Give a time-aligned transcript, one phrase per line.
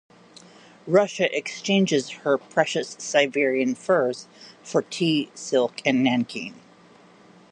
[0.87, 4.25] Russia exchanges her precious Siberian furs
[4.63, 6.55] for tea, silk, and nankeen.